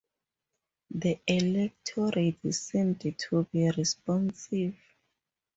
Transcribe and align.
The 0.89 1.21
electorate 1.27 2.39
seemed 2.55 3.01
to 3.21 3.43
be 3.51 3.69
responsive. 3.69 4.75